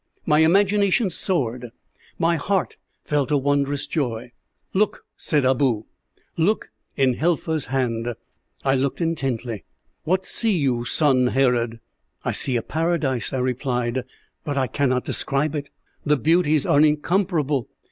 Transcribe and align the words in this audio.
My 0.25 0.39
imagination 0.39 1.11
soared, 1.11 1.69
my 2.17 2.35
heart 2.35 2.75
felt 3.03 3.29
a 3.29 3.37
wondrous 3.37 3.85
joy. 3.85 4.31
"'Look,' 4.73 5.03
said 5.15 5.45
Abou, 5.45 5.83
'look 6.37 6.69
in 6.97 7.13
Helfa's 7.13 7.67
hand.' 7.67 8.15
"I 8.65 8.73
looked 8.73 8.99
intently. 8.99 9.63
"'What 10.03 10.25
see 10.25 10.57
you, 10.57 10.85
son 10.85 11.27
Herod?' 11.27 11.79
"'I 12.25 12.31
see 12.31 12.55
a 12.55 12.63
paradise,' 12.63 13.31
I 13.31 13.37
replied, 13.37 14.03
'but 14.43 14.57
I 14.57 14.65
cannot 14.65 15.05
describe 15.05 15.53
it. 15.53 15.69
The 16.03 16.17
beauties 16.17 16.65
are 16.65 16.81
incomparable. 16.81 17.69